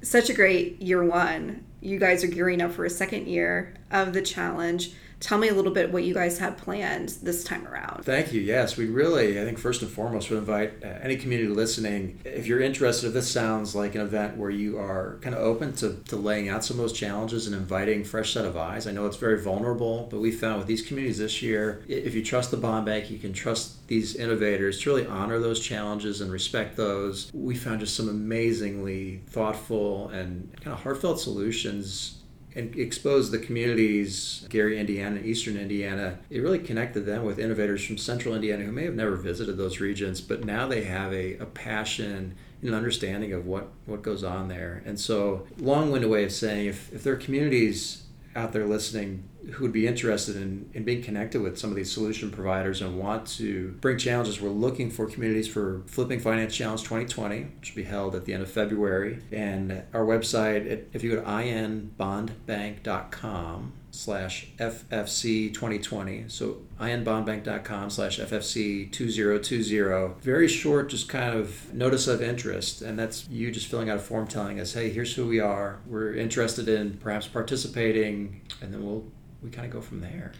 such 0.02 0.30
a 0.30 0.34
great 0.34 0.80
year 0.80 1.02
one. 1.04 1.64
You 1.80 1.98
guys 1.98 2.24
are 2.24 2.28
gearing 2.28 2.60
up 2.60 2.72
for 2.72 2.84
a 2.84 2.90
second 2.90 3.26
year 3.26 3.74
of 3.90 4.12
the 4.12 4.22
challenge. 4.22 4.92
Tell 5.24 5.38
me 5.38 5.48
a 5.48 5.54
little 5.54 5.72
bit 5.72 5.90
what 5.90 6.04
you 6.04 6.12
guys 6.12 6.36
have 6.36 6.58
planned 6.58 7.08
this 7.22 7.44
time 7.44 7.66
around. 7.66 8.04
Thank 8.04 8.34
you. 8.34 8.42
Yes, 8.42 8.76
we 8.76 8.84
really, 8.84 9.40
I 9.40 9.44
think, 9.46 9.56
first 9.56 9.80
and 9.80 9.90
foremost, 9.90 10.28
would 10.28 10.38
invite 10.38 10.84
uh, 10.84 10.88
any 11.00 11.16
community 11.16 11.48
listening, 11.48 12.20
if 12.26 12.46
you're 12.46 12.60
interested, 12.60 13.06
if 13.06 13.14
this 13.14 13.30
sounds 13.30 13.74
like 13.74 13.94
an 13.94 14.02
event 14.02 14.36
where 14.36 14.50
you 14.50 14.76
are 14.76 15.16
kind 15.22 15.34
of 15.34 15.40
open 15.40 15.72
to, 15.76 15.94
to 16.08 16.16
laying 16.16 16.50
out 16.50 16.62
some 16.62 16.76
of 16.78 16.82
those 16.82 16.92
challenges 16.92 17.46
and 17.46 17.56
inviting 17.56 18.04
fresh 18.04 18.34
set 18.34 18.44
of 18.44 18.58
eyes. 18.58 18.86
I 18.86 18.90
know 18.90 19.06
it's 19.06 19.16
very 19.16 19.40
vulnerable, 19.40 20.08
but 20.10 20.20
we 20.20 20.30
found 20.30 20.58
with 20.58 20.66
these 20.66 20.82
communities 20.82 21.16
this 21.16 21.40
year, 21.40 21.82
if 21.88 22.14
you 22.14 22.22
trust 22.22 22.50
the 22.50 22.58
bond 22.58 22.84
bank, 22.84 23.10
you 23.10 23.18
can 23.18 23.32
trust 23.32 23.88
these 23.88 24.16
innovators 24.16 24.78
to 24.82 24.90
really 24.90 25.06
honor 25.06 25.38
those 25.38 25.58
challenges 25.58 26.20
and 26.20 26.30
respect 26.30 26.76
those. 26.76 27.30
We 27.32 27.56
found 27.56 27.80
just 27.80 27.96
some 27.96 28.10
amazingly 28.10 29.22
thoughtful 29.28 30.08
and 30.08 30.52
kind 30.60 30.74
of 30.74 30.82
heartfelt 30.82 31.18
solutions 31.18 32.20
and 32.54 32.74
exposed 32.76 33.32
the 33.32 33.38
communities, 33.38 34.46
Gary, 34.48 34.78
Indiana, 34.78 35.16
and 35.16 35.26
Eastern 35.26 35.56
Indiana. 35.56 36.18
It 36.30 36.40
really 36.40 36.58
connected 36.58 37.00
them 37.00 37.24
with 37.24 37.38
innovators 37.38 37.84
from 37.84 37.98
Central 37.98 38.34
Indiana 38.34 38.64
who 38.64 38.72
may 38.72 38.84
have 38.84 38.94
never 38.94 39.16
visited 39.16 39.56
those 39.56 39.80
regions, 39.80 40.20
but 40.20 40.44
now 40.44 40.68
they 40.68 40.84
have 40.84 41.12
a, 41.12 41.36
a 41.38 41.46
passion 41.46 42.36
and 42.60 42.70
an 42.70 42.74
understanding 42.74 43.32
of 43.32 43.46
what, 43.46 43.68
what 43.86 44.02
goes 44.02 44.22
on 44.22 44.48
there. 44.48 44.82
And 44.86 44.98
so, 44.98 45.46
long 45.58 45.90
winded 45.90 46.10
way 46.10 46.24
of 46.24 46.32
saying 46.32 46.66
if, 46.66 46.92
if 46.92 47.02
there 47.02 47.14
are 47.14 47.16
communities 47.16 48.04
out 48.34 48.52
there 48.52 48.66
listening 48.66 49.28
who 49.52 49.64
would 49.64 49.72
be 49.72 49.86
interested 49.86 50.36
in, 50.36 50.70
in 50.72 50.84
being 50.84 51.02
connected 51.02 51.42
with 51.42 51.58
some 51.58 51.68
of 51.70 51.76
these 51.76 51.92
solution 51.92 52.30
providers 52.30 52.80
and 52.80 52.98
want 52.98 53.26
to 53.26 53.76
bring 53.80 53.98
challenges, 53.98 54.40
we're 54.40 54.48
looking 54.48 54.90
for 54.90 55.04
communities 55.06 55.46
for 55.46 55.82
Flipping 55.86 56.20
Finance 56.20 56.56
Challenge 56.56 56.82
2020, 56.82 57.42
which 57.58 57.74
will 57.74 57.82
be 57.82 57.88
held 57.88 58.14
at 58.14 58.24
the 58.24 58.32
end 58.32 58.42
of 58.42 58.50
February. 58.50 59.18
And 59.30 59.82
our 59.92 60.04
website, 60.04 60.86
if 60.92 61.04
you 61.04 61.10
go 61.10 61.16
to 61.16 61.22
inbondbank.com 61.28 63.72
slash 63.94 64.48
FFC 64.58 65.54
2020, 65.54 66.24
so 66.28 66.58
inbondbank.com 66.80 67.90
slash 67.90 68.18
FFC 68.18 68.90
2020, 68.90 70.14
very 70.20 70.48
short, 70.48 70.88
just 70.90 71.08
kind 71.08 71.38
of 71.38 71.72
notice 71.72 72.08
of 72.08 72.20
interest. 72.20 72.82
And 72.82 72.98
that's 72.98 73.28
you 73.28 73.50
just 73.50 73.68
filling 73.68 73.88
out 73.88 73.96
a 73.96 74.00
form 74.00 74.26
telling 74.26 74.58
us, 74.58 74.74
hey, 74.74 74.90
here's 74.90 75.14
who 75.14 75.26
we 75.26 75.38
are. 75.38 75.78
We're 75.86 76.14
interested 76.14 76.68
in 76.68 76.98
perhaps 76.98 77.28
participating, 77.28 78.42
and 78.60 78.74
then 78.74 78.84
we'll 78.84 79.04
we 79.42 79.50
kind 79.50 79.66
of 79.66 79.72
go 79.72 79.80
from 79.80 80.00
there. 80.00 80.32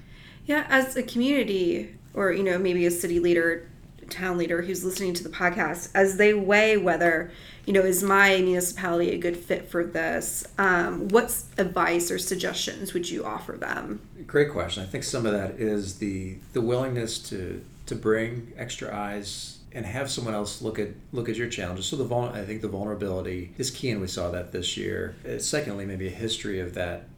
Yeah, 0.47 0.67
as 0.69 0.97
a 0.97 1.03
community 1.03 1.95
or 2.13 2.33
you 2.33 2.43
know 2.43 2.59
maybe 2.59 2.87
a 2.87 2.91
city 2.91 3.21
leader, 3.21 3.71
town 4.05 4.39
leader 4.39 4.63
who's 4.63 4.85
listening 4.85 5.15
to 5.15 5.23
the 5.23 5.29
podcast, 5.29 5.91
as 5.95 6.17
they 6.17 6.35
weigh 6.35 6.77
whether 6.77 7.31
you 7.67 7.73
know 7.73 7.81
is 7.81 8.03
my 8.03 8.37
municipality 8.39 9.11
a 9.11 9.19
good 9.19 9.37
fit 9.37 9.69
for 9.69 9.85
this, 9.85 10.47
um, 10.59 11.09
what 11.09 11.37
advice 11.59 12.11
or 12.11 12.19
suggestions 12.19 12.95
would 12.95 13.11
you 13.11 13.25
offer 13.25 13.53
them? 13.53 14.01
Great 14.27 14.51
question. 14.51 14.83
I 14.83 14.87
think 14.87 15.05
some 15.05 15.27
of 15.27 15.33
that 15.33 15.61
is 15.61 15.99
the 15.99 16.37
the 16.53 16.61
willingness 16.61 17.19
to 17.31 17.65
to 17.87 17.95
bring 17.95 18.53
extra 18.57 18.95
eyes 18.95 19.59
and 19.73 19.85
have 19.85 20.09
someone 20.09 20.35
else 20.35 20.63
look 20.63 20.79
at 20.79 20.89
look 21.13 21.29
at 21.29 21.37
your 21.37 21.49
challenges. 21.49 21.87
So 21.87 21.97
the 21.97 22.05
vul- 22.05 22.31
I 22.33 22.45
think 22.45 22.63
the 22.63 22.69
vulnerability 22.69 23.53
is 23.59 23.71
key, 23.71 23.91
and 23.91 24.01
we 24.01 24.07
saw 24.07 24.31
that 24.31 24.53
this 24.53 24.77
year. 24.77 25.17
Uh, 25.29 25.39
secondly, 25.39 25.85
maybe 25.85 26.07
a 26.07 26.11
history 26.11 26.61
of 26.61 26.75
that 26.75 27.09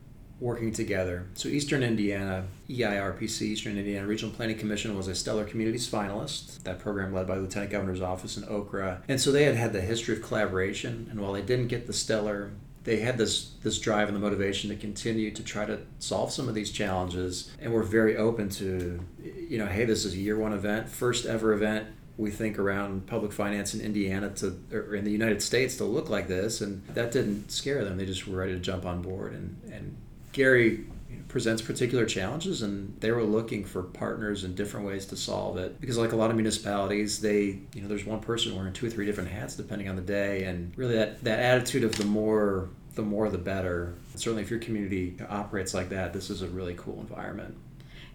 working 0.40 0.72
together. 0.72 1.26
So 1.34 1.48
Eastern 1.48 1.82
Indiana, 1.82 2.44
EIRPC, 2.68 3.42
Eastern 3.42 3.78
Indiana 3.78 4.06
Regional 4.06 4.34
Planning 4.34 4.58
Commission 4.58 4.96
was 4.96 5.08
a 5.08 5.14
Stellar 5.14 5.44
Communities 5.44 5.88
finalist. 5.88 6.62
That 6.64 6.78
program 6.78 7.14
led 7.14 7.26
by 7.26 7.36
Lieutenant 7.36 7.70
Governor's 7.70 8.02
office 8.02 8.36
in 8.36 8.42
OCRA. 8.44 9.00
And 9.08 9.20
so 9.20 9.32
they 9.32 9.44
had 9.44 9.56
had 9.56 9.72
the 9.72 9.80
history 9.80 10.14
of 10.14 10.22
collaboration. 10.22 11.08
And 11.10 11.20
while 11.20 11.32
they 11.32 11.42
didn't 11.42 11.68
get 11.68 11.86
the 11.86 11.92
Stellar, 11.92 12.50
they 12.84 13.00
had 13.00 13.18
this 13.18 13.52
this 13.62 13.80
drive 13.80 14.08
and 14.08 14.16
the 14.16 14.20
motivation 14.20 14.70
to 14.70 14.76
continue 14.76 15.32
to 15.32 15.42
try 15.42 15.64
to 15.64 15.80
solve 15.98 16.30
some 16.30 16.48
of 16.48 16.54
these 16.54 16.70
challenges. 16.70 17.50
And 17.60 17.72
we're 17.72 17.82
very 17.82 18.16
open 18.16 18.48
to, 18.50 19.00
you 19.48 19.58
know, 19.58 19.66
hey, 19.66 19.84
this 19.84 20.04
is 20.04 20.14
a 20.14 20.18
year 20.18 20.38
one 20.38 20.52
event, 20.52 20.88
first 20.88 21.26
ever 21.26 21.52
event 21.52 21.88
we 22.18 22.30
think 22.30 22.58
around 22.58 23.06
public 23.06 23.30
finance 23.30 23.74
in 23.74 23.80
Indiana 23.80 24.30
to 24.30 24.58
or 24.72 24.94
in 24.94 25.04
the 25.04 25.10
United 25.10 25.42
States 25.42 25.76
to 25.76 25.84
look 25.84 26.08
like 26.08 26.28
this, 26.28 26.60
and 26.60 26.82
that 26.88 27.12
didn't 27.12 27.50
scare 27.50 27.84
them. 27.84 27.98
They 27.98 28.06
just 28.06 28.26
were 28.26 28.38
ready 28.38 28.52
to 28.52 28.58
jump 28.58 28.86
on 28.86 29.02
board 29.02 29.32
and 29.34 29.60
and 29.70 29.96
Gary 30.36 30.84
presents 31.28 31.62
particular 31.62 32.04
challenges 32.04 32.60
and 32.60 32.94
they 33.00 33.10
were 33.10 33.22
looking 33.22 33.64
for 33.64 33.82
partners 33.82 34.44
and 34.44 34.54
different 34.54 34.86
ways 34.86 35.06
to 35.06 35.16
solve 35.16 35.56
it. 35.56 35.80
Because 35.80 35.96
like 35.96 36.12
a 36.12 36.16
lot 36.16 36.28
of 36.28 36.36
municipalities 36.36 37.20
they 37.22 37.58
you 37.74 37.80
know 37.80 37.88
there's 37.88 38.04
one 38.04 38.20
person 38.20 38.54
wearing 38.54 38.74
two 38.74 38.86
or 38.86 38.90
three 38.90 39.06
different 39.06 39.30
hats 39.30 39.56
depending 39.56 39.88
on 39.88 39.96
the 39.96 40.02
day 40.02 40.44
and 40.44 40.72
really 40.76 40.94
that 40.94 41.24
that 41.24 41.38
attitude 41.38 41.84
of 41.84 41.96
the 41.96 42.04
more 42.04 42.68
the 42.96 43.02
more 43.02 43.30
the 43.30 43.38
better. 43.38 43.94
Certainly 44.14 44.42
if 44.42 44.50
your 44.50 44.60
community 44.60 45.16
operates 45.26 45.72
like 45.72 45.88
that 45.88 46.12
this 46.12 46.28
is 46.28 46.42
a 46.42 46.48
really 46.48 46.74
cool 46.74 47.00
environment. 47.00 47.56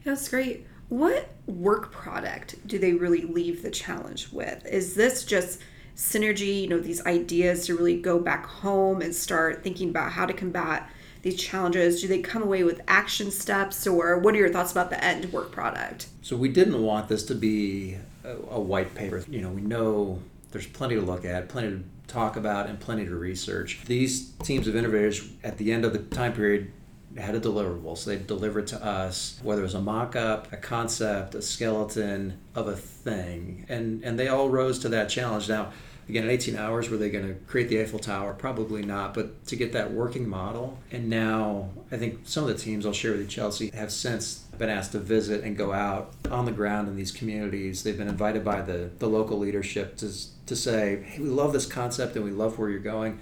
That's 0.03 0.29
great. 0.29 0.67
What 0.89 1.27
work 1.47 1.91
product 1.91 2.67
do 2.67 2.77
they 2.77 2.93
really 2.93 3.23
leave 3.23 3.63
the 3.63 3.71
challenge 3.71 4.31
with? 4.31 4.63
Is 4.67 4.93
this 4.93 5.25
just 5.25 5.59
synergy 5.95 6.61
you 6.61 6.67
know 6.67 6.79
these 6.79 7.03
ideas 7.07 7.65
to 7.65 7.75
really 7.75 7.99
go 7.99 8.19
back 8.19 8.45
home 8.45 9.01
and 9.01 9.13
start 9.13 9.63
thinking 9.63 9.89
about 9.89 10.11
how 10.11 10.27
to 10.27 10.33
combat 10.33 10.87
these 11.21 11.35
challenges? 11.35 12.01
Do 12.01 12.07
they 12.07 12.19
come 12.19 12.43
away 12.43 12.63
with 12.63 12.81
action 12.87 13.31
steps, 13.31 13.85
or 13.87 14.17
what 14.19 14.33
are 14.35 14.37
your 14.37 14.49
thoughts 14.49 14.71
about 14.71 14.89
the 14.89 15.03
end 15.03 15.31
work 15.31 15.51
product? 15.51 16.07
So 16.21 16.35
we 16.35 16.49
didn't 16.49 16.81
want 16.81 17.07
this 17.07 17.23
to 17.25 17.35
be 17.35 17.97
a, 18.23 18.35
a 18.49 18.59
white 18.59 18.95
paper. 18.95 19.23
You 19.29 19.41
know, 19.41 19.49
we 19.49 19.61
know 19.61 20.21
there's 20.51 20.67
plenty 20.67 20.95
to 20.95 21.01
look 21.01 21.25
at, 21.25 21.49
plenty 21.49 21.69
to 21.69 21.83
talk 22.07 22.35
about, 22.35 22.67
and 22.67 22.79
plenty 22.79 23.05
to 23.05 23.15
research. 23.15 23.81
These 23.85 24.31
teams 24.43 24.67
of 24.67 24.75
innovators 24.75 25.29
at 25.43 25.57
the 25.57 25.71
end 25.71 25.85
of 25.85 25.93
the 25.93 25.99
time 25.99 26.33
period 26.33 26.71
had 27.17 27.35
a 27.35 27.39
deliverable. 27.39 27.97
So 27.97 28.09
they 28.09 28.17
delivered 28.17 28.67
to 28.67 28.83
us, 28.83 29.39
whether 29.43 29.61
it 29.61 29.65
was 29.65 29.73
a 29.73 29.81
mock 29.81 30.15
up, 30.15 30.51
a 30.53 30.57
concept, 30.57 31.35
a 31.35 31.41
skeleton 31.41 32.39
of 32.55 32.67
a 32.67 32.75
thing. 32.75 33.65
And, 33.67 34.01
and 34.03 34.17
they 34.17 34.29
all 34.29 34.49
rose 34.49 34.79
to 34.79 34.89
that 34.89 35.09
challenge. 35.09 35.49
Now, 35.49 35.73
again, 36.09 36.25
in 36.25 36.29
18 36.29 36.55
hours, 36.55 36.89
were 36.89 36.97
they 36.97 37.09
going 37.09 37.27
to 37.27 37.33
create 37.45 37.69
the 37.69 37.81
Eiffel 37.81 37.99
Tower? 37.99 38.33
Probably 38.33 38.83
not, 38.83 39.13
but 39.13 39.45
to 39.47 39.55
get 39.55 39.73
that 39.73 39.91
working 39.91 40.27
model. 40.27 40.77
And 40.91 41.09
now, 41.09 41.69
I 41.91 41.97
think 41.97 42.21
some 42.25 42.43
of 42.43 42.49
the 42.49 42.55
teams 42.55 42.85
I'll 42.85 42.93
share 42.93 43.11
with 43.11 43.21
you, 43.21 43.27
Chelsea, 43.27 43.69
have 43.71 43.91
since 43.91 44.45
been 44.57 44.69
asked 44.69 44.91
to 44.91 44.99
visit 44.99 45.43
and 45.43 45.57
go 45.57 45.71
out 45.73 46.13
on 46.29 46.45
the 46.45 46.51
ground 46.51 46.87
in 46.87 46.95
these 46.95 47.11
communities. 47.11 47.83
They've 47.83 47.97
been 47.97 48.07
invited 48.07 48.43
by 48.43 48.61
the, 48.61 48.91
the 48.99 49.07
local 49.07 49.39
leadership 49.39 49.97
to, 49.97 50.11
to 50.45 50.55
say, 50.55 51.03
hey, 51.03 51.19
we 51.21 51.29
love 51.29 51.53
this 51.53 51.65
concept 51.65 52.15
and 52.15 52.25
we 52.25 52.31
love 52.31 52.59
where 52.59 52.69
you're 52.69 52.79
going. 52.79 53.19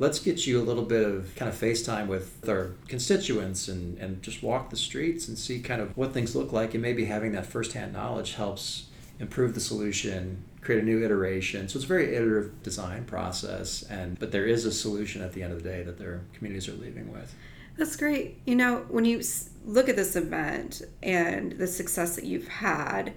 Let's 0.00 0.18
get 0.18 0.44
you 0.44 0.60
a 0.60 0.64
little 0.64 0.82
bit 0.82 1.06
of 1.06 1.32
kind 1.36 1.48
of 1.48 1.56
FaceTime 1.56 2.08
with 2.08 2.48
our 2.48 2.74
constituents 2.88 3.68
and, 3.68 3.96
and 3.98 4.20
just 4.22 4.42
walk 4.42 4.70
the 4.70 4.76
streets 4.76 5.28
and 5.28 5.38
see 5.38 5.60
kind 5.60 5.80
of 5.80 5.96
what 5.96 6.12
things 6.12 6.34
look 6.34 6.52
like. 6.52 6.74
And 6.74 6.82
maybe 6.82 7.04
having 7.04 7.32
that 7.32 7.46
firsthand 7.46 7.92
knowledge 7.92 8.34
helps 8.34 8.86
improve 9.20 9.54
the 9.54 9.60
solution, 9.60 10.44
create 10.64 10.82
a 10.82 10.84
new 10.84 11.04
iteration. 11.04 11.68
So 11.68 11.76
it's 11.76 11.84
a 11.84 11.88
very 11.88 12.14
iterative 12.16 12.62
design 12.62 13.04
process, 13.04 13.82
and 13.84 14.18
but 14.18 14.32
there 14.32 14.46
is 14.46 14.64
a 14.64 14.72
solution 14.72 15.22
at 15.22 15.32
the 15.32 15.42
end 15.42 15.52
of 15.52 15.62
the 15.62 15.68
day 15.68 15.82
that 15.82 15.98
their 15.98 16.22
communities 16.32 16.68
are 16.68 16.72
leaving 16.72 17.12
with. 17.12 17.34
That's 17.76 17.96
great. 17.96 18.40
You 18.46 18.54
know, 18.54 18.86
when 18.88 19.04
you 19.04 19.20
look 19.64 19.88
at 19.88 19.96
this 19.96 20.16
event 20.16 20.82
and 21.02 21.52
the 21.52 21.66
success 21.66 22.14
that 22.16 22.24
you've 22.24 22.48
had, 22.48 23.12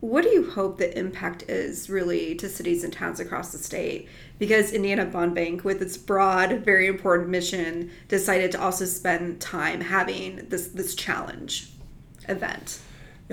what 0.00 0.24
do 0.24 0.30
you 0.30 0.50
hope 0.50 0.78
the 0.78 0.98
impact 0.98 1.44
is 1.48 1.88
really 1.88 2.34
to 2.34 2.48
cities 2.48 2.82
and 2.82 2.92
towns 2.92 3.20
across 3.20 3.52
the 3.52 3.58
state? 3.58 4.08
Because 4.40 4.72
Indiana 4.72 5.06
Bond 5.06 5.34
Bank, 5.34 5.62
with 5.62 5.80
its 5.80 5.96
broad, 5.96 6.64
very 6.64 6.88
important 6.88 7.30
mission, 7.30 7.90
decided 8.08 8.50
to 8.52 8.60
also 8.60 8.84
spend 8.84 9.40
time 9.40 9.80
having 9.80 10.48
this 10.48 10.66
this 10.68 10.96
challenge 10.96 11.70
event. 12.28 12.80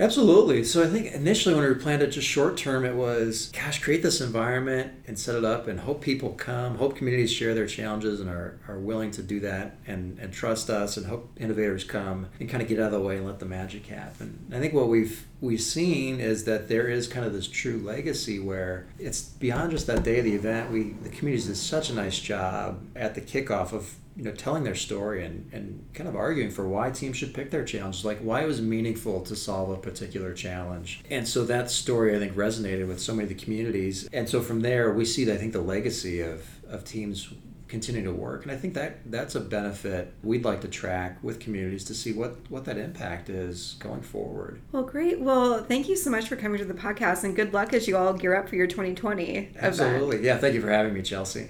Absolutely. 0.00 0.64
So 0.64 0.82
I 0.82 0.86
think 0.86 1.12
initially 1.12 1.54
when 1.54 1.68
we 1.68 1.74
planned 1.74 2.00
it 2.00 2.06
just 2.06 2.26
short 2.26 2.56
term, 2.56 2.86
it 2.86 2.94
was, 2.94 3.52
gosh, 3.52 3.82
create 3.82 4.02
this 4.02 4.22
environment 4.22 4.94
and 5.06 5.18
set 5.18 5.34
it 5.36 5.44
up 5.44 5.68
and 5.68 5.78
hope 5.78 6.00
people 6.00 6.30
come, 6.30 6.76
hope 6.76 6.96
communities 6.96 7.30
share 7.30 7.54
their 7.54 7.66
challenges 7.66 8.18
and 8.18 8.30
are, 8.30 8.58
are 8.66 8.78
willing 8.78 9.10
to 9.10 9.22
do 9.22 9.40
that 9.40 9.76
and, 9.86 10.18
and 10.18 10.32
trust 10.32 10.70
us 10.70 10.96
and 10.96 11.04
hope 11.04 11.30
innovators 11.36 11.84
come 11.84 12.28
and 12.40 12.48
kind 12.48 12.62
of 12.62 12.68
get 12.68 12.78
out 12.78 12.86
of 12.86 12.92
the 12.92 13.00
way 13.00 13.18
and 13.18 13.26
let 13.26 13.40
the 13.40 13.44
magic 13.44 13.86
happen. 13.88 14.46
I 14.50 14.58
think 14.58 14.72
what 14.72 14.88
we've 14.88 15.26
we've 15.42 15.60
seen 15.60 16.18
is 16.18 16.44
that 16.44 16.68
there 16.68 16.88
is 16.88 17.06
kind 17.06 17.26
of 17.26 17.34
this 17.34 17.46
true 17.46 17.78
legacy 17.78 18.38
where 18.38 18.86
it's 18.98 19.20
beyond 19.20 19.70
just 19.70 19.86
that 19.86 20.02
day 20.02 20.18
of 20.18 20.24
the 20.24 20.34
event. 20.34 20.70
We 20.70 20.94
the 21.02 21.10
communities 21.10 21.46
did 21.46 21.56
such 21.56 21.90
a 21.90 21.94
nice 21.94 22.18
job 22.18 22.80
at 22.96 23.14
the 23.14 23.20
kickoff 23.20 23.72
of 23.72 23.94
you 24.20 24.26
know 24.26 24.32
telling 24.32 24.64
their 24.64 24.74
story 24.74 25.24
and, 25.24 25.48
and 25.50 25.82
kind 25.94 26.06
of 26.06 26.14
arguing 26.14 26.50
for 26.50 26.68
why 26.68 26.90
teams 26.90 27.16
should 27.16 27.32
pick 27.32 27.50
their 27.50 27.64
challenges 27.64 28.04
like 28.04 28.18
why 28.18 28.42
it 28.42 28.46
was 28.46 28.60
meaningful 28.60 29.22
to 29.22 29.34
solve 29.34 29.70
a 29.70 29.78
particular 29.78 30.34
challenge. 30.34 31.02
And 31.08 31.26
so 31.26 31.42
that 31.46 31.70
story 31.70 32.14
i 32.14 32.18
think 32.18 32.34
resonated 32.34 32.86
with 32.86 33.00
so 33.00 33.14
many 33.14 33.22
of 33.22 33.28
the 33.30 33.42
communities. 33.42 34.06
And 34.12 34.28
so 34.28 34.42
from 34.42 34.60
there 34.60 34.92
we 34.92 35.06
see 35.06 35.32
i 35.32 35.38
think 35.38 35.54
the 35.54 35.62
legacy 35.62 36.20
of, 36.20 36.46
of 36.68 36.84
teams 36.84 37.32
continue 37.66 38.04
to 38.04 38.12
work. 38.12 38.42
And 38.42 38.52
i 38.52 38.56
think 38.56 38.74
that 38.74 39.10
that's 39.10 39.36
a 39.36 39.40
benefit 39.40 40.12
we'd 40.22 40.44
like 40.44 40.60
to 40.60 40.68
track 40.68 41.16
with 41.22 41.40
communities 41.40 41.84
to 41.84 41.94
see 41.94 42.12
what 42.12 42.36
what 42.50 42.66
that 42.66 42.76
impact 42.76 43.30
is 43.30 43.76
going 43.78 44.02
forward. 44.02 44.60
Well 44.70 44.82
great. 44.82 45.18
Well 45.18 45.64
thank 45.64 45.88
you 45.88 45.96
so 45.96 46.10
much 46.10 46.28
for 46.28 46.36
coming 46.36 46.58
to 46.58 46.66
the 46.66 46.74
podcast 46.74 47.24
and 47.24 47.34
good 47.34 47.54
luck 47.54 47.72
as 47.72 47.88
you 47.88 47.96
all 47.96 48.12
gear 48.12 48.34
up 48.36 48.50
for 48.50 48.56
your 48.56 48.66
2020 48.66 49.52
absolutely 49.56 50.16
event. 50.16 50.24
yeah 50.24 50.36
thank 50.36 50.52
you 50.52 50.60
for 50.60 50.70
having 50.70 50.92
me 50.92 51.00
chelsea 51.00 51.48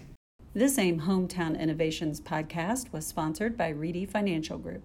this 0.53 0.79
AIM 0.79 1.03
Hometown 1.03 1.57
Innovations 1.57 2.21
podcast 2.21 2.93
was 2.93 3.07
sponsored 3.07 3.57
by 3.57 3.69
Reedy 3.69 4.05
Financial 4.05 4.59
Group. 4.59 4.83